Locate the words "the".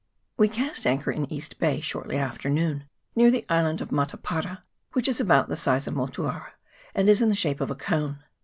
3.29-3.45, 5.47-5.55, 7.29-7.35